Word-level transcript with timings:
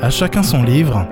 À 0.00 0.10
chacun 0.10 0.44
son 0.44 0.62
livre. 0.62 1.08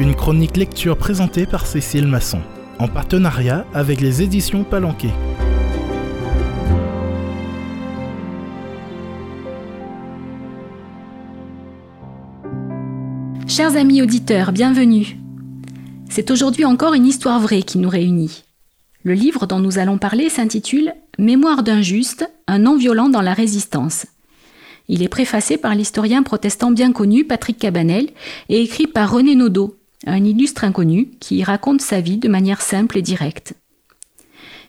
Une 0.00 0.16
chronique 0.16 0.56
lecture 0.56 0.98
présentée 0.98 1.46
par 1.46 1.68
Cécile 1.68 2.08
Masson, 2.08 2.40
en 2.80 2.88
partenariat 2.88 3.64
avec 3.72 4.00
les 4.00 4.20
éditions 4.20 4.64
Palanquet. 4.64 5.12
Chers 13.46 13.76
amis 13.76 14.02
auditeurs, 14.02 14.50
bienvenue. 14.50 15.16
C'est 16.10 16.32
aujourd'hui 16.32 16.64
encore 16.64 16.94
une 16.94 17.06
histoire 17.06 17.38
vraie 17.38 17.62
qui 17.62 17.78
nous 17.78 17.88
réunit. 17.88 18.42
Le 19.04 19.14
livre 19.14 19.46
dont 19.46 19.60
nous 19.60 19.78
allons 19.78 19.98
parler 19.98 20.28
s'intitule 20.28 20.92
Mémoire 21.20 21.62
d'un 21.62 21.82
juste, 21.82 22.28
un 22.48 22.58
non-violent 22.58 23.10
dans 23.10 23.22
la 23.22 23.32
résistance. 23.32 24.06
Il 24.88 25.02
est 25.02 25.08
préfacé 25.08 25.56
par 25.56 25.74
l'historien 25.74 26.22
protestant 26.22 26.70
bien 26.70 26.92
connu 26.92 27.24
Patrick 27.24 27.58
Cabanel 27.58 28.10
et 28.48 28.60
écrit 28.62 28.86
par 28.86 29.12
René 29.12 29.34
Naudot, 29.34 29.76
un 30.06 30.22
illustre 30.24 30.64
inconnu 30.64 31.10
qui 31.20 31.42
raconte 31.42 31.80
sa 31.80 32.00
vie 32.00 32.18
de 32.18 32.28
manière 32.28 32.60
simple 32.60 32.98
et 32.98 33.02
directe. 33.02 33.54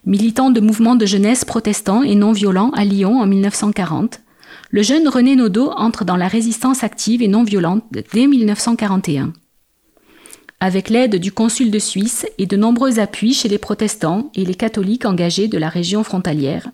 Militant 0.06 0.52
de 0.52 0.62
mouvements 0.62 0.96
de 0.96 1.06
jeunesse 1.06 1.46
protestants 1.46 2.04
et 2.04 2.16
non 2.16 2.32
violents 2.32 2.72
à 2.72 2.86
Lyon 2.86 3.20
en 3.20 3.26
1940, 3.26 4.22
le 4.70 4.84
jeune 4.84 5.08
René 5.08 5.36
Naudot 5.36 5.72
entre 5.72 6.06
dans 6.06 6.16
la 6.16 6.28
résistance 6.28 6.84
active 6.84 7.22
et 7.22 7.28
non 7.28 7.44
violente 7.44 7.84
dès 8.14 8.28
1941. 8.28 9.34
Avec 10.66 10.90
l'aide 10.90 11.18
du 11.18 11.32
consul 11.32 11.70
de 11.70 11.78
Suisse 11.78 12.26
et 12.40 12.48
de 12.48 12.58
nombreux 12.58 12.98
appuis 12.98 13.36
chez 13.36 13.48
les 13.48 13.60
protestants 13.60 14.32
et 14.34 14.44
les 14.44 14.56
catholiques 14.56 15.06
engagés 15.06 15.48
de 15.48 15.60
la 15.60 15.70
région 15.70 16.04
frontalière, 16.04 16.72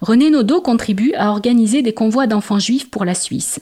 René 0.00 0.30
Naudot 0.30 0.62
contribue 0.62 1.12
à 1.12 1.28
organiser 1.28 1.82
des 1.82 1.92
convois 1.92 2.26
d'enfants 2.26 2.58
juifs 2.58 2.90
pour 2.90 3.04
la 3.04 3.14
Suisse. 3.14 3.60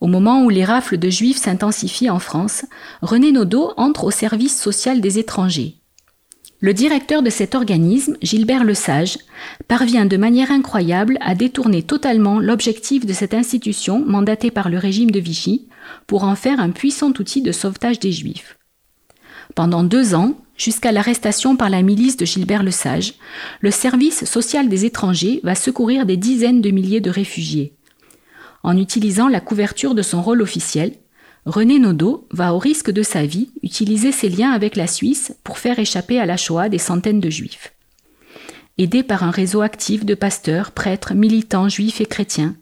Au 0.00 0.08
moment 0.08 0.42
où 0.42 0.48
les 0.48 0.64
rafles 0.64 0.98
de 0.98 1.08
juifs 1.08 1.36
s'intensifient 1.36 2.10
en 2.10 2.18
France, 2.18 2.64
René 3.02 3.30
Naudot 3.30 3.72
entre 3.76 4.02
au 4.02 4.10
service 4.10 4.60
social 4.60 5.00
des 5.00 5.20
étrangers. 5.20 5.76
Le 6.58 6.74
directeur 6.74 7.22
de 7.22 7.30
cet 7.30 7.54
organisme, 7.54 8.16
Gilbert 8.22 8.64
Lesage, 8.64 9.18
parvient 9.68 10.06
de 10.06 10.16
manière 10.16 10.50
incroyable 10.50 11.18
à 11.20 11.36
détourner 11.36 11.84
totalement 11.84 12.40
l'objectif 12.40 13.06
de 13.06 13.12
cette 13.12 13.34
institution 13.34 14.02
mandatée 14.04 14.50
par 14.50 14.70
le 14.70 14.78
régime 14.78 15.12
de 15.12 15.20
Vichy 15.20 15.68
pour 16.06 16.24
en 16.24 16.34
faire 16.34 16.58
un 16.58 16.70
puissant 16.70 17.12
outil 17.18 17.42
de 17.42 17.52
sauvetage 17.52 18.00
des 18.00 18.10
Juifs. 18.12 18.55
Pendant 19.54 19.84
deux 19.84 20.14
ans, 20.14 20.34
jusqu'à 20.56 20.92
l'arrestation 20.92 21.56
par 21.56 21.70
la 21.70 21.82
milice 21.82 22.16
de 22.16 22.26
Gilbert 22.26 22.62
Lesage, 22.62 23.14
le 23.60 23.70
service 23.70 24.24
social 24.24 24.68
des 24.68 24.84
étrangers 24.84 25.40
va 25.44 25.54
secourir 25.54 26.06
des 26.06 26.16
dizaines 26.16 26.60
de 26.60 26.70
milliers 26.70 27.00
de 27.00 27.10
réfugiés. 27.10 27.74
En 28.62 28.76
utilisant 28.76 29.28
la 29.28 29.40
couverture 29.40 29.94
de 29.94 30.02
son 30.02 30.22
rôle 30.22 30.42
officiel, 30.42 30.92
René 31.44 31.78
Naudot 31.78 32.26
va 32.32 32.52
au 32.52 32.58
risque 32.58 32.90
de 32.90 33.04
sa 33.04 33.24
vie 33.24 33.50
utiliser 33.62 34.10
ses 34.10 34.28
liens 34.28 34.50
avec 34.50 34.74
la 34.74 34.88
Suisse 34.88 35.32
pour 35.44 35.58
faire 35.58 35.78
échapper 35.78 36.18
à 36.18 36.26
la 36.26 36.36
Shoah 36.36 36.68
des 36.68 36.78
centaines 36.78 37.20
de 37.20 37.30
juifs. 37.30 37.72
Aidé 38.78 39.04
par 39.04 39.22
un 39.22 39.30
réseau 39.30 39.60
actif 39.60 40.04
de 40.04 40.14
pasteurs, 40.14 40.72
prêtres, 40.72 41.14
militants 41.14 41.68
juifs 41.68 42.00
et 42.00 42.06
chrétiens, 42.06 42.56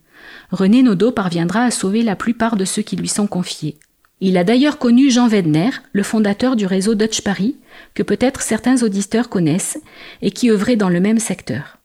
René 0.50 0.82
Naudot 0.82 1.12
parviendra 1.12 1.64
à 1.64 1.70
sauver 1.70 2.02
la 2.02 2.14
plupart 2.14 2.56
de 2.56 2.66
ceux 2.66 2.82
qui 2.82 2.96
lui 2.96 3.08
sont 3.08 3.26
confiés. 3.26 3.78
Il 4.26 4.38
a 4.38 4.44
d'ailleurs 4.44 4.78
connu 4.78 5.10
Jean 5.10 5.28
Wedner, 5.28 5.68
le 5.92 6.02
fondateur 6.02 6.56
du 6.56 6.64
réseau 6.64 6.94
Dutch 6.94 7.20
Paris, 7.20 7.56
que 7.92 8.02
peut-être 8.02 8.40
certains 8.40 8.82
auditeurs 8.82 9.28
connaissent, 9.28 9.78
et 10.22 10.30
qui 10.30 10.50
œuvrait 10.50 10.76
dans 10.76 10.88
le 10.88 10.98
même 10.98 11.18
secteur. 11.18 11.76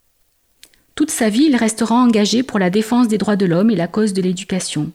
Toute 0.95 1.11
sa 1.11 1.27
vie, 1.27 1.47
il 1.49 1.57
restera 1.57 1.95
engagé 1.95 2.41
pour 2.41 2.57
la 2.57 2.69
défense 2.69 3.09
des 3.09 3.17
droits 3.17 3.35
de 3.35 3.45
l'homme 3.45 3.71
et 3.71 3.75
la 3.75 3.87
cause 3.87 4.13
de 4.13 4.21
l'éducation. 4.21 4.89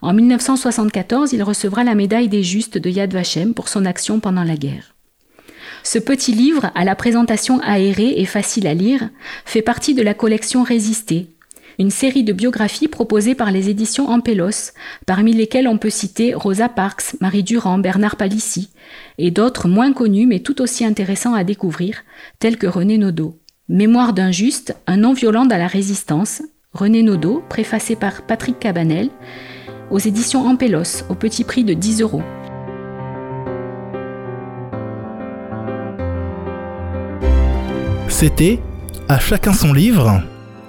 En 0.00 0.14
1974, 0.14 1.34
il 1.34 1.42
recevra 1.42 1.84
la 1.84 1.94
médaille 1.94 2.30
des 2.30 2.42
Justes 2.42 2.78
de 2.78 2.88
Yad 2.88 3.12
Vashem 3.12 3.52
pour 3.52 3.68
son 3.68 3.84
action 3.84 4.18
pendant 4.18 4.42
la 4.42 4.56
guerre. 4.56 4.94
Ce 5.82 5.98
petit 5.98 6.32
livre, 6.32 6.70
à 6.74 6.86
la 6.86 6.96
présentation 6.96 7.60
aérée 7.60 8.14
et 8.16 8.24
facile 8.24 8.66
à 8.66 8.72
lire, 8.72 9.10
fait 9.44 9.60
partie 9.60 9.92
de 9.92 10.02
la 10.02 10.14
collection 10.14 10.62
Résister, 10.62 11.28
une 11.78 11.90
série 11.90 12.24
de 12.24 12.32
biographies 12.32 12.88
proposées 12.88 13.34
par 13.34 13.50
les 13.50 13.68
éditions 13.68 14.08
Ampélos, 14.08 14.72
parmi 15.06 15.32
lesquelles 15.32 15.68
on 15.68 15.78
peut 15.78 15.90
citer 15.90 16.34
Rosa 16.34 16.68
Parks, 16.68 17.14
Marie 17.20 17.44
Durand, 17.44 17.78
Bernard 17.78 18.16
Palissy, 18.16 18.70
et 19.16 19.30
d'autres 19.30 19.68
moins 19.68 19.92
connus 19.92 20.26
mais 20.26 20.40
tout 20.40 20.60
aussi 20.60 20.84
intéressants 20.84 21.34
à 21.34 21.44
découvrir, 21.44 22.02
tels 22.40 22.56
que 22.56 22.66
René 22.66 22.98
Naudot. 22.98 23.38
Mémoire 23.68 24.12
d'un 24.12 24.32
juste, 24.32 24.74
un 24.86 24.96
non-violent 24.96 25.46
dans 25.46 25.58
la 25.58 25.66
résistance, 25.66 26.42
René 26.72 27.02
Naudot, 27.02 27.42
préfacé 27.48 27.96
par 27.96 28.22
Patrick 28.22 28.58
Cabanel, 28.58 29.10
aux 29.90 29.98
éditions 29.98 30.46
Ampélos 30.46 31.04
au 31.08 31.14
petit 31.14 31.44
prix 31.44 31.64
de 31.64 31.74
10 31.74 32.02
euros. 32.02 32.22
C'était 38.08 38.58
À 39.08 39.18
chacun 39.20 39.52
son 39.52 39.72
livre, 39.72 40.22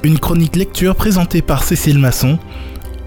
une 0.04 0.20
chronique 0.20 0.56
lecture 0.56 0.96
présentée 0.96 1.42
par 1.42 1.64
Cécile 1.64 2.00
Masson 2.00 2.40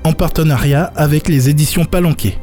en 0.04 0.12
partenariat 0.12 0.92
avec 0.97 1.28
les 1.28 1.48
éditions 1.48 1.84
Palanquet. 1.84 2.38